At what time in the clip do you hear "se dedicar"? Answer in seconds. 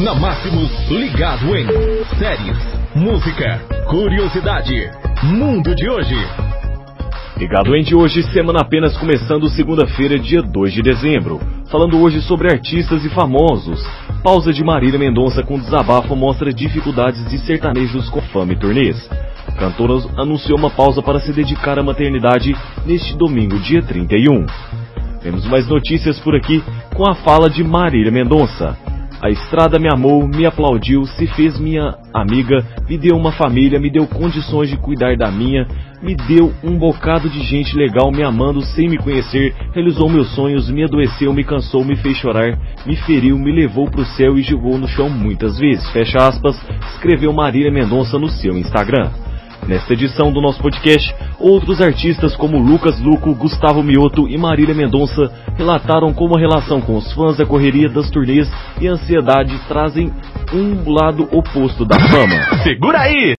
21.18-21.76